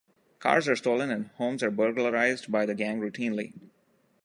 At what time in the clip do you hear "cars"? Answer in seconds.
0.39-0.67